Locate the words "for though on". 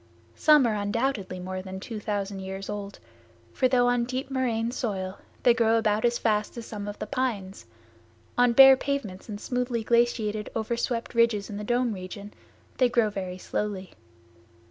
3.53-4.05